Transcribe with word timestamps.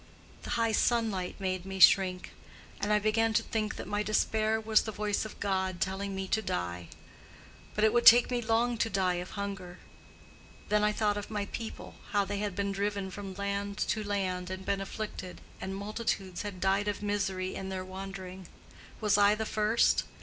The 0.41 0.49
high 0.57 0.71
sunlight 0.71 1.35
made 1.39 1.63
me 1.63 1.77
shrink. 1.77 2.31
And 2.79 2.91
I 2.91 2.97
began 2.97 3.35
to 3.35 3.43
think 3.43 3.75
that 3.75 3.85
my 3.87 4.01
despair 4.01 4.59
was 4.59 4.81
the 4.81 4.91
voice 4.91 5.25
of 5.25 5.39
God 5.39 5.79
telling 5.79 6.15
me 6.15 6.27
to 6.29 6.41
die. 6.41 6.87
But 7.75 7.83
it 7.83 7.93
would 7.93 8.07
take 8.07 8.31
me 8.31 8.41
long 8.41 8.79
to 8.79 8.89
die 8.89 9.21
of 9.21 9.37
hunger. 9.37 9.77
Then 10.69 10.83
I 10.83 10.91
thought 10.91 11.17
of 11.17 11.29
my 11.29 11.45
people, 11.45 11.93
how 12.13 12.25
they 12.25 12.39
had 12.39 12.55
been 12.55 12.71
driven 12.71 13.11
from 13.11 13.35
land 13.35 13.77
to 13.77 14.03
land 14.03 14.49
and 14.49 14.65
been 14.65 14.81
afflicted, 14.81 15.39
and 15.61 15.75
multitudes 15.75 16.41
had 16.41 16.59
died 16.59 16.87
of 16.87 17.03
misery 17.03 17.53
in 17.53 17.69
their 17.69 17.85
wandering—was 17.85 19.19
I 19.19 19.35
the 19.35 19.45
first? 19.45 20.05